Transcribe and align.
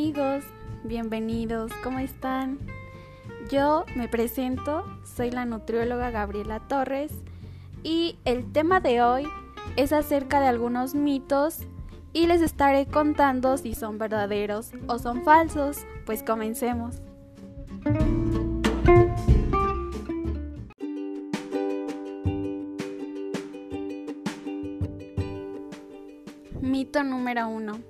amigos, 0.00 0.44
bienvenidos, 0.82 1.70
¿cómo 1.84 1.98
están? 1.98 2.58
Yo 3.50 3.84
me 3.96 4.08
presento, 4.08 4.82
soy 5.04 5.30
la 5.30 5.44
nutrióloga 5.44 6.10
Gabriela 6.10 6.58
Torres 6.58 7.12
y 7.82 8.16
el 8.24 8.50
tema 8.50 8.80
de 8.80 9.02
hoy 9.02 9.26
es 9.76 9.92
acerca 9.92 10.40
de 10.40 10.46
algunos 10.46 10.94
mitos 10.94 11.58
y 12.14 12.28
les 12.28 12.40
estaré 12.40 12.86
contando 12.86 13.58
si 13.58 13.74
son 13.74 13.98
verdaderos 13.98 14.70
o 14.86 14.98
son 14.98 15.22
falsos, 15.22 15.84
pues 16.06 16.22
comencemos. 16.22 17.02
Mito 26.62 27.04
número 27.04 27.48
uno. 27.48 27.89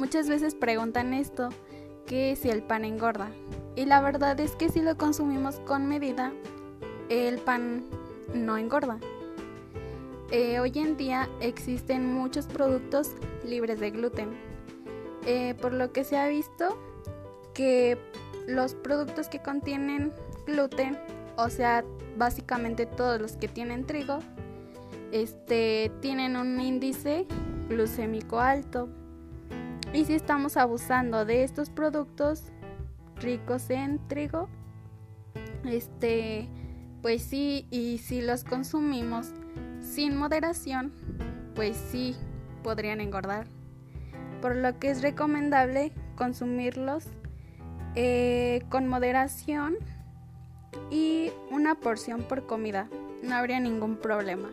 Muchas 0.00 0.30
veces 0.30 0.54
preguntan 0.54 1.12
esto, 1.12 1.50
que 2.06 2.34
si 2.34 2.48
el 2.48 2.62
pan 2.62 2.86
engorda. 2.86 3.28
Y 3.76 3.84
la 3.84 4.00
verdad 4.00 4.40
es 4.40 4.56
que 4.56 4.70
si 4.70 4.80
lo 4.80 4.96
consumimos 4.96 5.60
con 5.66 5.86
medida, 5.88 6.32
el 7.10 7.38
pan 7.38 7.84
no 8.32 8.56
engorda. 8.56 8.98
Eh, 10.30 10.58
hoy 10.58 10.72
en 10.76 10.96
día 10.96 11.28
existen 11.42 12.14
muchos 12.14 12.46
productos 12.46 13.12
libres 13.44 13.78
de 13.78 13.90
gluten, 13.90 14.30
eh, 15.26 15.54
por 15.60 15.74
lo 15.74 15.92
que 15.92 16.04
se 16.04 16.16
ha 16.16 16.28
visto 16.28 16.78
que 17.52 17.98
los 18.46 18.74
productos 18.74 19.28
que 19.28 19.42
contienen 19.42 20.14
gluten, 20.46 20.98
o 21.36 21.50
sea, 21.50 21.84
básicamente 22.16 22.86
todos 22.86 23.20
los 23.20 23.36
que 23.36 23.48
tienen 23.48 23.84
trigo, 23.84 24.20
este, 25.12 25.92
tienen 26.00 26.36
un 26.36 26.58
índice 26.58 27.26
glucémico 27.68 28.40
alto. 28.40 28.88
Y 29.92 30.04
si 30.04 30.14
estamos 30.14 30.56
abusando 30.56 31.24
de 31.24 31.42
estos 31.42 31.68
productos 31.68 32.44
ricos 33.16 33.70
en 33.70 33.98
trigo, 34.08 34.48
este, 35.64 36.48
pues 37.02 37.22
sí, 37.22 37.66
y 37.70 37.98
si 37.98 38.22
los 38.22 38.44
consumimos 38.44 39.32
sin 39.80 40.16
moderación, 40.16 40.92
pues 41.54 41.76
sí 41.76 42.16
podrían 42.62 43.00
engordar. 43.00 43.46
Por 44.40 44.56
lo 44.56 44.78
que 44.78 44.90
es 44.90 45.02
recomendable 45.02 45.92
consumirlos 46.16 47.06
eh, 47.96 48.62
con 48.68 48.86
moderación 48.86 49.76
y 50.90 51.32
una 51.50 51.74
porción 51.74 52.22
por 52.22 52.46
comida. 52.46 52.88
No 53.22 53.34
habría 53.34 53.58
ningún 53.58 53.96
problema. 53.96 54.50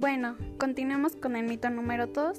Bueno, 0.00 0.38
continuemos 0.56 1.14
con 1.14 1.36
el 1.36 1.44
mito 1.44 1.68
número 1.68 2.06
2 2.06 2.38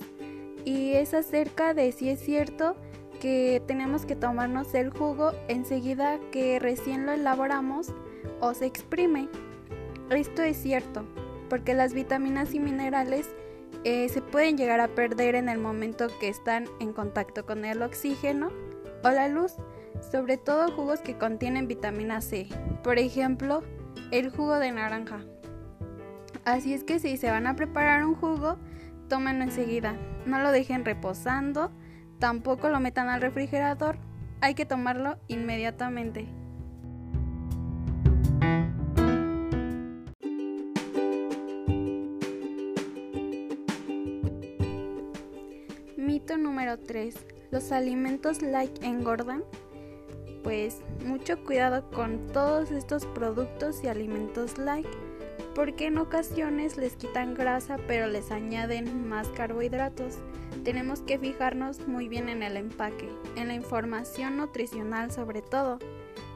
y 0.66 0.94
es 0.94 1.14
acerca 1.14 1.76
de 1.76 1.92
si 1.92 2.10
es 2.10 2.20
cierto 2.20 2.76
que 3.20 3.62
tenemos 3.68 4.08
que 4.08 4.16
tomarnos 4.16 4.74
el 4.74 4.90
jugo 4.90 5.34
enseguida 5.48 6.20
que 6.32 6.58
recién 6.58 7.06
lo 7.06 7.12
elaboramos 7.12 7.94
o 8.40 8.56
se 8.56 8.66
exprime. 8.66 9.30
Esto 10.10 10.42
es 10.42 10.58
cierto, 10.58 11.06
porque 11.52 11.76
las 11.76 11.94
vitaminas 11.94 12.56
y 12.56 12.60
minerales 12.60 13.30
eh, 13.84 14.10
se 14.10 14.24
pueden 14.24 14.58
llegar 14.58 14.80
a 14.80 14.88
perder 14.88 15.36
en 15.36 15.48
el 15.48 15.60
momento 15.60 16.08
que 16.20 16.30
están 16.30 16.66
en 16.80 16.94
contacto 16.94 17.46
con 17.46 17.64
el 17.64 17.84
oxígeno 17.84 18.50
o 19.04 19.10
la 19.12 19.28
luz, 19.28 19.54
sobre 20.12 20.38
todo 20.38 20.72
jugos 20.72 21.02
que 21.02 21.16
contienen 21.16 21.68
vitamina 21.68 22.22
C, 22.22 22.48
por 22.84 22.98
ejemplo, 22.98 23.62
el 24.10 24.32
jugo 24.32 24.58
de 24.58 24.72
naranja. 24.72 25.24
Así 26.46 26.74
es 26.74 26.84
que 26.84 27.00
si 27.00 27.18
se 27.18 27.30
van 27.30 27.46
a 27.46 27.56
preparar 27.56 28.04
un 28.04 28.16
jugo, 28.16 28.58
tómenlo 29.08 29.44
enseguida. 29.44 29.96
No 30.26 30.40
lo 30.40 30.52
dejen 30.52 30.86
reposando, 30.86 31.72
tampoco 32.18 32.70
lo 32.70 32.80
metan 32.80 33.10
al 33.10 33.22
refrigerador. 33.22 33.98
Hay 34.42 34.56
que 34.56 34.66
tomarlo 34.66 35.18
inmediatamente. 35.28 36.28
Mito 45.96 46.38
número 46.38 46.80
3. 46.80 47.16
¿Los 47.52 47.72
alimentos 47.72 48.42
light 48.42 48.84
engordan? 48.84 49.44
Pues 50.44 50.82
mucho 51.06 51.44
cuidado 51.44 51.92
con 51.92 52.28
todos 52.28 52.72
estos 52.72 53.06
productos 53.06 53.84
y 53.84 53.88
alimentos 53.88 54.58
light 54.58 54.88
porque 55.54 55.88
en 55.88 55.98
ocasiones 55.98 56.78
les 56.78 56.96
quitan 56.96 57.34
grasa 57.34 57.78
pero 57.88 58.08
les 58.08 58.32
añaden 58.32 59.08
más 59.08 59.28
carbohidratos. 59.30 60.20
Tenemos 60.64 61.02
que 61.02 61.20
fijarnos 61.20 61.88
muy 61.88 62.08
bien 62.08 62.30
en 62.30 62.44
el 62.44 62.58
empaque, 62.58 63.10
en 63.36 63.48
la 63.48 63.54
información 63.54 64.38
nutricional 64.38 65.12
sobre 65.12 65.42
todo. 65.42 65.80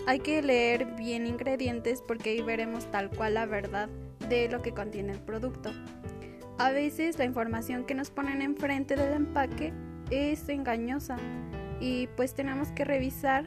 Hay 0.07 0.19
que 0.19 0.41
leer 0.41 0.85
bien 0.97 1.25
ingredientes 1.25 2.01
porque 2.01 2.31
ahí 2.31 2.41
veremos 2.41 2.89
tal 2.91 3.09
cual 3.09 3.35
la 3.35 3.45
verdad 3.45 3.89
de 4.29 4.49
lo 4.49 4.61
que 4.61 4.71
contiene 4.71 5.13
el 5.13 5.19
producto. 5.19 5.71
A 6.57 6.71
veces 6.71 7.17
la 7.17 7.25
información 7.25 7.85
que 7.85 7.95
nos 7.95 8.11
ponen 8.11 8.41
enfrente 8.41 8.95
del 8.95 9.13
empaque 9.13 9.73
es 10.09 10.47
engañosa 10.47 11.17
y 11.79 12.07
pues 12.15 12.33
tenemos 12.33 12.69
que 12.69 12.85
revisar 12.85 13.45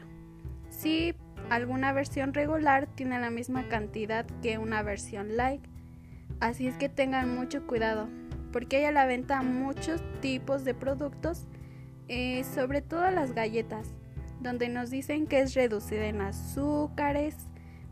si 0.69 1.15
alguna 1.49 1.93
versión 1.93 2.33
regular 2.33 2.87
tiene 2.95 3.19
la 3.19 3.29
misma 3.29 3.67
cantidad 3.67 4.25
que 4.41 4.57
una 4.57 4.83
versión 4.83 5.35
light. 5.37 5.61
Así 6.39 6.67
es 6.67 6.75
que 6.77 6.89
tengan 6.89 7.35
mucho 7.35 7.65
cuidado, 7.67 8.07
porque 8.51 8.77
hay 8.77 8.85
a 8.85 8.91
la 8.91 9.05
venta 9.05 9.41
muchos 9.41 10.01
tipos 10.21 10.63
de 10.63 10.73
productos, 10.73 11.47
eh, 12.07 12.43
sobre 12.43 12.81
todo 12.81 13.09
las 13.11 13.33
galletas, 13.33 13.87
donde 14.39 14.69
nos 14.69 14.89
dicen 14.89 15.27
que 15.27 15.39
es 15.41 15.53
reducida 15.53 16.05
en 16.05 16.21
azúcares, 16.21 17.35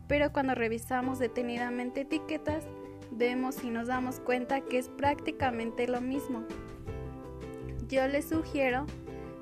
pero 0.06 0.32
cuando 0.32 0.54
revisamos 0.54 1.18
detenidamente 1.18 2.02
etiquetas, 2.02 2.64
vemos 3.10 3.62
y 3.64 3.70
nos 3.70 3.88
damos 3.88 4.20
cuenta 4.20 4.60
que 4.62 4.78
es 4.78 4.88
prácticamente 4.88 5.86
lo 5.86 6.00
mismo. 6.00 6.44
Yo 7.88 8.06
les 8.06 8.28
sugiero 8.28 8.86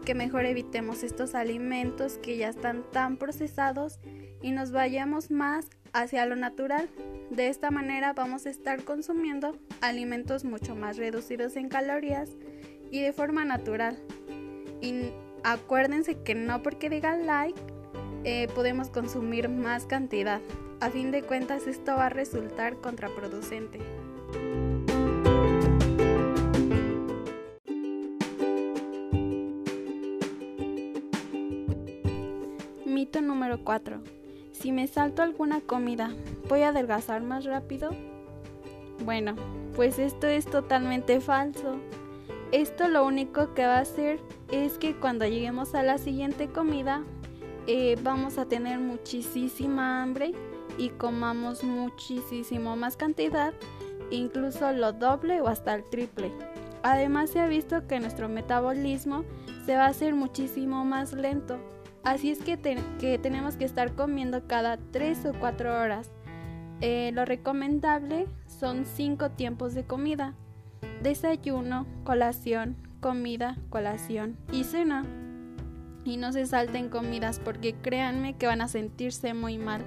que 0.06 0.14
mejor 0.14 0.46
evitemos 0.46 1.02
estos 1.02 1.34
alimentos 1.34 2.16
que 2.18 2.36
ya 2.36 2.48
están 2.48 2.84
tan 2.92 3.16
procesados 3.16 3.98
y 4.40 4.52
nos 4.52 4.70
vayamos 4.70 5.32
más 5.32 5.66
hacia 5.92 6.24
lo 6.26 6.36
natural. 6.36 6.88
De 7.30 7.48
esta 7.48 7.72
manera 7.72 8.12
vamos 8.12 8.46
a 8.46 8.50
estar 8.50 8.84
consumiendo 8.84 9.58
alimentos 9.80 10.44
mucho 10.44 10.76
más 10.76 10.96
reducidos 10.96 11.56
en 11.56 11.68
calorías 11.68 12.30
y 12.92 13.02
de 13.02 13.12
forma 13.12 13.44
natural. 13.44 13.98
Y 14.80 15.10
acuérdense 15.42 16.22
que 16.22 16.36
no 16.36 16.62
porque 16.62 16.88
digan 16.88 17.26
like 17.26 17.60
eh, 18.22 18.46
podemos 18.54 18.90
consumir 18.90 19.48
más 19.48 19.86
cantidad. 19.86 20.40
A 20.80 20.88
fin 20.88 21.10
de 21.10 21.22
cuentas 21.22 21.66
esto 21.66 21.96
va 21.96 22.06
a 22.06 22.10
resultar 22.10 22.76
contraproducente. 22.76 23.80
Número 33.14 33.62
4. 33.62 34.00
Si 34.52 34.72
me 34.72 34.86
salto 34.88 35.22
alguna 35.22 35.60
comida, 35.60 36.10
¿voy 36.48 36.62
a 36.62 36.68
adelgazar 36.68 37.22
más 37.22 37.44
rápido? 37.44 37.90
Bueno, 39.04 39.36
pues 39.74 39.98
esto 39.98 40.26
es 40.26 40.44
totalmente 40.44 41.20
falso. 41.20 41.76
Esto 42.52 42.88
lo 42.88 43.06
único 43.06 43.54
que 43.54 43.64
va 43.64 43.76
a 43.76 43.80
hacer 43.80 44.18
es 44.50 44.76
que 44.78 44.96
cuando 44.96 45.24
lleguemos 45.24 45.74
a 45.74 45.82
la 45.82 45.98
siguiente 45.98 46.48
comida 46.48 47.04
eh, 47.66 47.96
vamos 48.02 48.38
a 48.38 48.46
tener 48.46 48.78
muchísima 48.80 50.02
hambre 50.02 50.32
y 50.76 50.90
comamos 50.90 51.64
muchísimo 51.64 52.76
más 52.76 52.96
cantidad, 52.96 53.54
incluso 54.10 54.72
lo 54.72 54.92
doble 54.92 55.40
o 55.40 55.48
hasta 55.48 55.74
el 55.74 55.84
triple. 55.84 56.30
Además 56.82 57.30
se 57.30 57.40
ha 57.40 57.46
visto 57.46 57.86
que 57.86 58.00
nuestro 58.00 58.28
metabolismo 58.28 59.24
se 59.64 59.76
va 59.76 59.86
a 59.86 59.90
hacer 59.90 60.14
muchísimo 60.14 60.84
más 60.84 61.12
lento 61.12 61.58
Así 62.06 62.30
es 62.30 62.38
que, 62.38 62.56
tenemos 63.18 63.56
que 63.56 63.64
estar 63.64 63.96
comiendo 63.96 64.46
cada 64.46 64.76
3 64.76 65.26
o 65.26 65.32
4 65.40 65.76
horas. 65.76 66.12
Eh, 66.80 67.10
lo 67.12 67.24
recomendable 67.24 68.28
son 68.46 68.84
5 68.84 69.30
tiempos 69.30 69.74
de 69.74 69.82
comida. 69.82 70.32
Desayuno, 71.02 71.84
colación, 72.04 72.76
comida, 73.00 73.56
colación 73.70 74.36
y 74.52 74.62
cena. 74.62 75.04
Y 76.04 76.16
no 76.16 76.32
se 76.32 76.46
salten 76.46 76.90
comidas 76.90 77.40
porque 77.40 77.74
créanme 77.74 78.36
que 78.36 78.46
van 78.46 78.60
a 78.60 78.68
sentirse 78.68 79.34
muy 79.34 79.58
mal. 79.58 79.82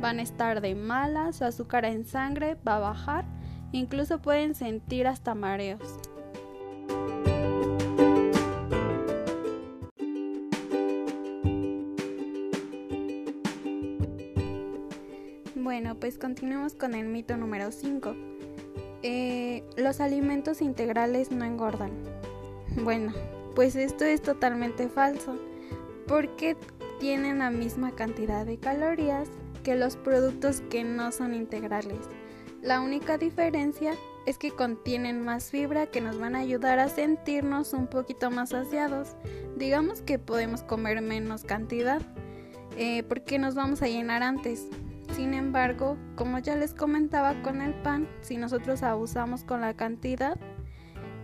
Van 0.00 0.20
a 0.20 0.22
estar 0.22 0.60
de 0.60 0.76
malas, 0.76 1.38
su 1.38 1.44
azúcar 1.46 1.84
en 1.84 2.04
sangre 2.04 2.56
va 2.64 2.76
a 2.76 2.78
bajar, 2.78 3.24
incluso 3.72 4.22
pueden 4.22 4.54
sentir 4.54 5.08
hasta 5.08 5.34
mareos. 5.34 5.98
Bueno, 15.78 15.94
pues 15.94 16.16
continuemos 16.16 16.72
con 16.72 16.94
el 16.94 17.04
mito 17.06 17.36
número 17.36 17.70
5. 17.70 18.16
Eh, 19.02 19.62
los 19.76 20.00
alimentos 20.00 20.62
integrales 20.62 21.30
no 21.30 21.44
engordan. 21.44 21.90
Bueno, 22.82 23.12
pues 23.54 23.76
esto 23.76 24.06
es 24.06 24.22
totalmente 24.22 24.88
falso, 24.88 25.38
porque 26.06 26.56
tienen 26.98 27.40
la 27.40 27.50
misma 27.50 27.94
cantidad 27.94 28.46
de 28.46 28.56
calorías 28.56 29.28
que 29.64 29.76
los 29.76 29.96
productos 29.96 30.62
que 30.70 30.82
no 30.82 31.12
son 31.12 31.34
integrales. 31.34 32.08
La 32.62 32.80
única 32.80 33.18
diferencia 33.18 33.92
es 34.24 34.38
que 34.38 34.52
contienen 34.52 35.22
más 35.22 35.50
fibra 35.50 35.88
que 35.88 36.00
nos 36.00 36.18
van 36.18 36.36
a 36.36 36.38
ayudar 36.38 36.78
a 36.78 36.88
sentirnos 36.88 37.74
un 37.74 37.86
poquito 37.86 38.30
más 38.30 38.48
saciados. 38.48 39.10
Digamos 39.58 40.00
que 40.00 40.18
podemos 40.18 40.62
comer 40.62 41.02
menos 41.02 41.44
cantidad 41.44 42.00
eh, 42.78 43.02
porque 43.02 43.38
nos 43.38 43.54
vamos 43.54 43.82
a 43.82 43.88
llenar 43.88 44.22
antes. 44.22 44.68
Sin 45.16 45.32
embargo, 45.32 45.96
como 46.14 46.40
ya 46.40 46.56
les 46.56 46.74
comentaba 46.74 47.40
con 47.42 47.62
el 47.62 47.72
pan, 47.72 48.06
si 48.20 48.36
nosotros 48.36 48.82
abusamos 48.82 49.44
con 49.44 49.62
la 49.62 49.72
cantidad, 49.72 50.36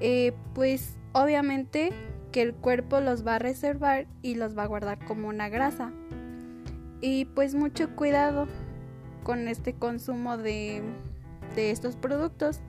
eh, 0.00 0.32
pues 0.54 0.96
obviamente 1.12 1.90
que 2.32 2.40
el 2.40 2.54
cuerpo 2.54 3.00
los 3.00 3.26
va 3.26 3.34
a 3.34 3.38
reservar 3.38 4.06
y 4.22 4.36
los 4.36 4.56
va 4.56 4.62
a 4.62 4.66
guardar 4.66 5.04
como 5.04 5.28
una 5.28 5.50
grasa. 5.50 5.92
Y 7.02 7.26
pues 7.26 7.54
mucho 7.54 7.94
cuidado 7.94 8.48
con 9.24 9.46
este 9.46 9.74
consumo 9.74 10.38
de, 10.38 10.82
estos 11.54 11.94
productos. 11.94 12.62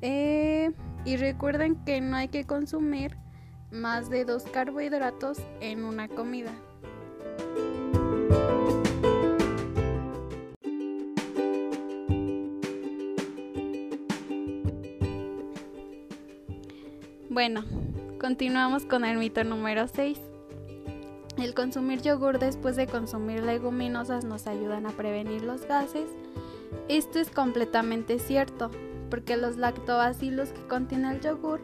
Eh, 0.00 0.72
y 1.04 1.18
recuerden 1.18 1.76
que 1.84 2.00
no 2.00 2.16
hay 2.16 2.28
que 2.28 2.46
consumir 2.46 3.18
más 3.70 4.08
de 4.08 4.24
dos 4.24 4.44
carbohidratos 4.44 5.36
en 5.60 5.84
una 5.84 6.08
comida. 6.08 6.54
Bueno, 17.36 17.66
continuamos 18.18 18.86
con 18.86 19.04
el 19.04 19.18
mito 19.18 19.44
número 19.44 19.88
6. 19.88 20.18
El 21.36 21.52
consumir 21.52 22.00
yogur 22.00 22.38
después 22.38 22.76
de 22.76 22.86
consumir 22.86 23.42
leguminosas 23.42 24.24
nos 24.24 24.46
ayudan 24.46 24.86
a 24.86 24.92
prevenir 24.92 25.42
los 25.42 25.68
gases. 25.68 26.08
Esto 26.88 27.18
es 27.18 27.28
completamente 27.30 28.18
cierto, 28.20 28.70
porque 29.10 29.36
los 29.36 29.58
lactobacilos 29.58 30.48
que 30.48 30.66
contiene 30.66 31.10
el 31.10 31.20
yogur 31.20 31.60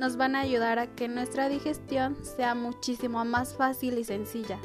nos 0.00 0.16
van 0.16 0.34
a 0.34 0.40
ayudar 0.40 0.80
a 0.80 0.88
que 0.88 1.06
nuestra 1.06 1.48
digestión 1.48 2.16
sea 2.24 2.56
muchísimo 2.56 3.24
más 3.24 3.54
fácil 3.54 3.98
y 3.98 4.02
sencilla. 4.02 4.58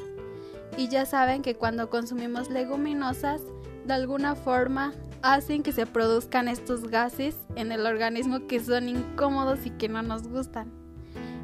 Y 0.75 0.89
ya 0.89 1.05
saben 1.05 1.43
que 1.43 1.53
cuando 1.53 1.91
consumimos 1.91 2.49
leguminosas, 2.49 3.43
de 3.85 3.93
alguna 3.93 4.33
forma 4.33 4.95
hacen 5.21 5.63
que 5.63 5.71
se 5.71 5.85
produzcan 5.85 6.47
estos 6.47 6.89
gases 6.89 7.35
en 7.55 7.71
el 7.71 7.85
organismo 7.85 8.47
que 8.47 8.59
son 8.59 8.89
incómodos 8.89 9.65
y 9.65 9.71
que 9.71 9.89
no 9.89 10.01
nos 10.01 10.27
gustan. 10.27 10.71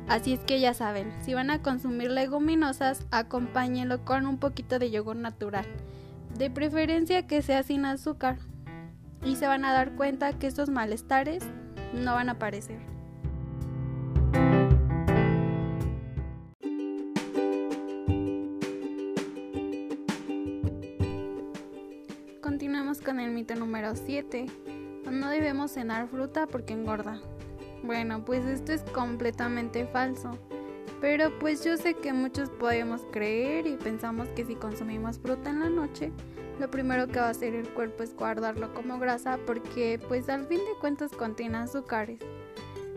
Así 0.08 0.34
es 0.34 0.40
que 0.42 0.60
ya 0.60 0.74
saben, 0.74 1.14
si 1.22 1.34
van 1.34 1.50
a 1.50 1.62
consumir 1.62 2.12
leguminosas, 2.12 3.06
acompáñenlo 3.12 4.04
con 4.04 4.28
un 4.28 4.38
poquito 4.38 4.78
de 4.78 4.92
yogur 4.92 5.16
natural, 5.16 5.66
de 6.38 6.50
preferencia 6.50 7.26
que 7.26 7.42
sea 7.42 7.64
sin 7.64 7.86
azúcar, 7.86 8.38
y 9.24 9.38
se 9.38 9.48
van 9.48 9.64
a 9.64 9.72
dar 9.72 9.96
cuenta 9.96 10.34
que 10.34 10.48
estos 10.48 10.70
malestares 10.70 11.44
no 11.94 12.14
van 12.14 12.28
a 12.30 12.34
aparecer. 12.34 12.80
Número 23.56 23.96
7. 23.96 24.46
No 25.12 25.30
debemos 25.30 25.72
cenar 25.72 26.08
fruta 26.08 26.48
porque 26.48 26.74
engorda. 26.74 27.22
Bueno, 27.84 28.24
pues 28.24 28.46
esto 28.46 28.72
es 28.72 28.82
completamente 28.84 29.86
falso. 29.86 30.32
Pero 31.02 31.38
pues 31.40 31.64
yo 31.66 31.76
sé 31.76 31.96
que 31.96 32.14
muchos 32.14 32.50
podemos 32.50 33.02
creer 33.12 33.68
y 33.68 33.76
pensamos 33.76 34.30
que 34.30 34.46
si 34.46 34.56
consumimos 34.56 35.20
fruta 35.20 35.50
en 35.50 35.60
la 35.60 35.70
noche, 35.70 36.14
lo 36.60 36.72
primero 36.72 37.08
que 37.08 37.20
va 37.20 37.28
a 37.28 37.32
hacer 37.32 37.54
el 37.54 37.68
cuerpo 37.68 38.04
es 38.04 38.16
guardarlo 38.16 38.74
como 38.74 38.98
grasa 39.00 39.38
porque 39.46 40.00
pues 40.08 40.30
al 40.30 40.46
fin 40.46 40.60
de 40.60 40.80
cuentas 40.80 41.12
contiene 41.12 41.58
azúcares. 41.58 42.20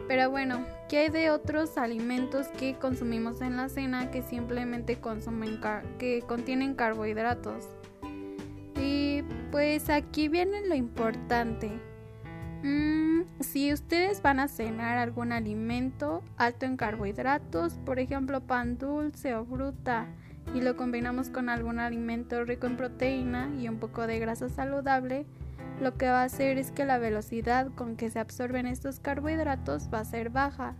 Pero 0.06 0.30
bueno, 0.30 0.64
¿qué 0.88 0.98
hay 0.98 1.08
de 1.08 1.30
otros 1.30 1.76
alimentos 1.78 2.46
que 2.48 2.76
consumimos 2.78 3.40
en 3.40 3.56
la 3.56 3.68
cena 3.68 4.12
que 4.12 4.22
simplemente 4.22 5.00
consumen 5.00 5.60
que 5.98 6.22
contienen 6.28 6.76
carbohidratos? 6.76 7.64
Y 8.80 9.22
pues 9.50 9.90
aquí 9.90 10.28
viene 10.28 10.66
lo 10.66 10.74
importante. 10.74 11.70
Mm, 12.62 13.22
si 13.40 13.72
ustedes 13.72 14.22
van 14.22 14.40
a 14.40 14.48
cenar 14.48 14.98
algún 14.98 15.32
alimento 15.32 16.22
alto 16.36 16.66
en 16.66 16.76
carbohidratos, 16.76 17.74
por 17.84 17.98
ejemplo 17.98 18.40
pan 18.40 18.78
dulce 18.78 19.34
o 19.34 19.44
fruta, 19.44 20.06
y 20.54 20.60
lo 20.60 20.76
combinamos 20.76 21.28
con 21.28 21.48
algún 21.48 21.78
alimento 21.78 22.44
rico 22.44 22.66
en 22.66 22.76
proteína 22.76 23.50
y 23.58 23.68
un 23.68 23.78
poco 23.78 24.06
de 24.06 24.18
grasa 24.18 24.48
saludable, 24.48 25.26
lo 25.80 25.96
que 25.96 26.06
va 26.06 26.22
a 26.22 26.24
hacer 26.24 26.56
es 26.56 26.70
que 26.70 26.84
la 26.84 26.98
velocidad 26.98 27.68
con 27.74 27.96
que 27.96 28.10
se 28.10 28.18
absorben 28.18 28.66
estos 28.66 29.00
carbohidratos 29.00 29.90
va 29.92 30.00
a 30.00 30.04
ser 30.04 30.30
baja 30.30 30.74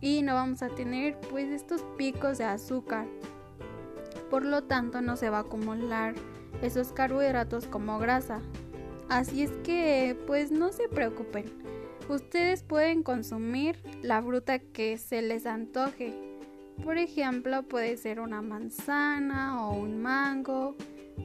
y 0.00 0.22
no 0.22 0.34
vamos 0.34 0.62
a 0.62 0.68
tener 0.68 1.16
pues 1.30 1.48
estos 1.50 1.82
picos 1.96 2.38
de 2.38 2.44
azúcar. 2.44 3.06
Por 4.30 4.44
lo 4.44 4.64
tanto 4.64 5.00
no 5.00 5.16
se 5.16 5.30
va 5.30 5.38
a 5.38 5.42
acumular 5.42 6.14
esos 6.62 6.92
carbohidratos 6.92 7.66
como 7.66 7.98
grasa, 7.98 8.40
Así 9.08 9.42
es 9.42 9.52
que, 9.62 10.16
pues 10.26 10.50
no 10.50 10.72
se 10.72 10.88
preocupen. 10.88 11.44
Ustedes 12.08 12.62
pueden 12.62 13.02
consumir 13.02 13.78
la 14.02 14.20
fruta 14.20 14.58
que 14.58 14.98
se 14.98 15.22
les 15.22 15.46
antoje. 15.46 16.12
Por 16.84 16.98
ejemplo, 16.98 17.62
puede 17.62 17.96
ser 17.96 18.20
una 18.20 18.42
manzana 18.42 19.64
o 19.64 19.74
un 19.74 20.02
mango 20.02 20.74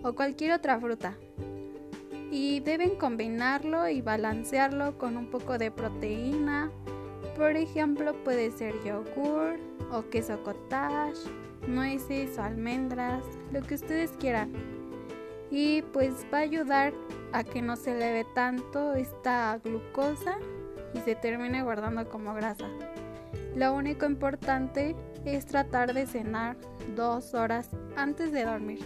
o 0.04 0.14
cualquier 0.14 0.54
otra 0.54 0.80
fruta. 0.80 1.18
Y 2.32 2.60
deben 2.62 2.96
combinarlo 2.96 3.90
y 3.90 4.02
balancearlo 4.02 4.98
con 4.98 5.18
un 5.18 5.28
poco 5.32 5.58
de 5.58 5.72
proteína. 5.72 6.72
Por 7.36 7.58
ejemplo, 7.58 8.14
puede 8.24 8.52
ser 8.52 8.76
yogur 8.86 9.60
o 9.92 10.08
queso 10.10 10.42
cottage, 10.44 11.20
nueces 11.68 12.38
o 12.38 12.44
almendras, 12.44 13.24
lo 13.52 13.62
que 13.62 13.76
ustedes 13.76 14.12
quieran 14.12 14.52
y 15.52 15.82
pues 15.82 16.26
va 16.34 16.40
a 16.40 16.42
ayudar 16.42 16.94
a 17.34 17.44
que 17.44 17.62
no 17.62 17.76
se 17.76 17.92
eleve 17.92 18.26
tanto 18.34 18.94
esta 18.94 19.60
glucosa 19.64 20.38
y 20.94 21.00
se 21.00 21.16
termine 21.16 21.62
guardando 21.62 22.08
como 22.10 22.34
grasa. 22.34 22.66
Lo 23.56 23.74
único 23.74 24.06
importante 24.06 24.96
es 25.26 25.46
tratar 25.46 25.94
de 25.94 26.08
cenar 26.08 26.56
dos 26.96 27.34
horas 27.34 27.70
antes 27.98 28.32
de 28.32 28.46
dormir. 28.46 28.80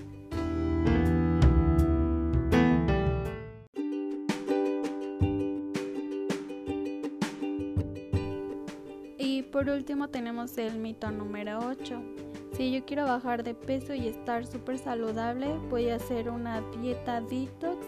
Y 9.17 9.43
por 9.43 9.69
último 9.69 10.09
tenemos 10.09 10.57
el 10.57 10.79
mito 10.79 11.11
número 11.11 11.59
8 11.59 12.24
si 12.55 12.71
yo 12.71 12.85
quiero 12.85 13.05
bajar 13.05 13.43
de 13.43 13.53
peso 13.53 13.93
y 13.93 14.07
estar 14.07 14.45
súper 14.45 14.77
saludable, 14.77 15.57
voy 15.69 15.89
a 15.89 15.95
hacer 15.95 16.29
una 16.29 16.61
dieta 16.81 17.19
detox. 17.19 17.85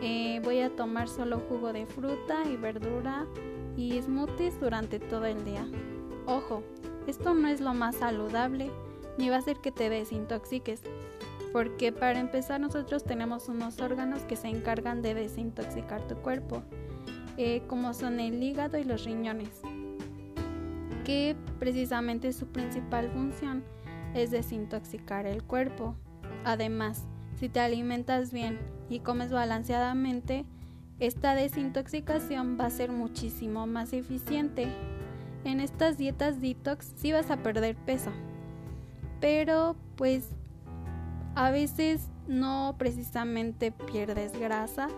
Eh, 0.00 0.40
voy 0.44 0.60
a 0.60 0.70
tomar 0.70 1.08
solo 1.08 1.40
jugo 1.48 1.72
de 1.72 1.86
fruta 1.86 2.44
y 2.44 2.56
verdura 2.56 3.26
y 3.76 4.00
smoothies 4.00 4.60
durante 4.60 5.00
todo 5.00 5.24
el 5.24 5.44
día. 5.44 5.66
Ojo, 6.26 6.62
esto 7.06 7.34
no 7.34 7.48
es 7.48 7.60
lo 7.60 7.74
más 7.74 7.96
saludable 7.96 8.70
ni 9.18 9.28
va 9.28 9.36
a 9.36 9.38
hacer 9.40 9.56
que 9.58 9.72
te 9.72 9.90
desintoxiques. 9.90 10.82
Porque 11.52 11.90
para 11.90 12.20
empezar 12.20 12.60
nosotros 12.60 13.02
tenemos 13.02 13.48
unos 13.48 13.80
órganos 13.80 14.22
que 14.22 14.36
se 14.36 14.48
encargan 14.48 15.02
de 15.02 15.14
desintoxicar 15.14 16.06
tu 16.06 16.14
cuerpo, 16.16 16.62
eh, 17.38 17.62
como 17.66 17.94
son 17.94 18.20
el 18.20 18.42
hígado 18.42 18.78
y 18.78 18.84
los 18.84 19.04
riñones, 19.04 19.62
que 21.04 21.34
precisamente 21.58 22.32
su 22.32 22.46
principal 22.46 23.10
función 23.10 23.64
es 24.16 24.30
desintoxicar 24.30 25.26
el 25.26 25.42
cuerpo. 25.42 25.94
Además, 26.44 27.04
si 27.38 27.48
te 27.48 27.60
alimentas 27.60 28.32
bien 28.32 28.58
y 28.88 29.00
comes 29.00 29.30
balanceadamente, 29.30 30.44
esta 30.98 31.34
desintoxicación 31.34 32.56
va 32.58 32.66
a 32.66 32.70
ser 32.70 32.90
muchísimo 32.90 33.66
más 33.66 33.92
eficiente. 33.92 34.68
En 35.44 35.60
estas 35.60 35.98
dietas 35.98 36.40
detox 36.40 36.92
sí 36.96 37.12
vas 37.12 37.30
a 37.30 37.36
perder 37.36 37.76
peso, 37.76 38.10
pero 39.20 39.76
pues 39.96 40.30
a 41.34 41.50
veces 41.50 42.08
no 42.26 42.74
precisamente 42.78 43.70
pierdes 43.70 44.32
grasa 44.38 44.88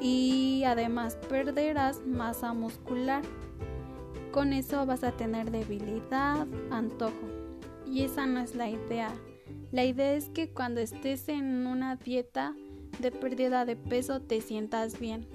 y 0.00 0.64
además 0.66 1.16
perderás 1.28 2.04
masa 2.06 2.52
muscular. 2.52 3.22
Con 4.30 4.52
eso 4.52 4.84
vas 4.86 5.02
a 5.02 5.12
tener 5.12 5.50
debilidad, 5.50 6.46
antojo 6.70 7.41
y 7.92 8.04
esa 8.04 8.26
no 8.26 8.40
es 8.40 8.54
la 8.54 8.70
idea. 8.70 9.12
La 9.70 9.84
idea 9.84 10.14
es 10.14 10.30
que 10.30 10.48
cuando 10.48 10.80
estés 10.80 11.28
en 11.28 11.66
una 11.66 11.96
dieta 11.96 12.54
de 13.00 13.12
pérdida 13.12 13.66
de 13.66 13.76
peso 13.76 14.20
te 14.20 14.40
sientas 14.40 14.98
bien. 14.98 15.26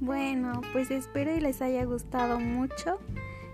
Bueno, 0.00 0.62
pues 0.72 0.90
espero 0.90 1.36
y 1.36 1.40
les 1.40 1.60
haya 1.60 1.84
gustado 1.84 2.40
mucho. 2.40 2.98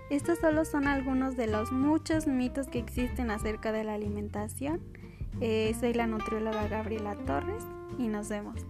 Estos 0.09 0.39
solo 0.39 0.63
son 0.63 0.87
algunos 0.87 1.35
de 1.35 1.47
los 1.47 1.73
muchos 1.73 2.25
mitos 2.25 2.67
que 2.67 2.79
existen 2.79 3.29
acerca 3.29 3.73
de 3.73 3.83
la 3.83 3.95
alimentación. 3.95 4.79
Eh, 5.41 5.75
soy 5.79 5.93
la 5.93 6.07
nutrióloga 6.07 6.67
Gabriela 6.67 7.15
Torres 7.25 7.63
y 7.97 8.07
nos 8.07 8.29
vemos. 8.29 8.65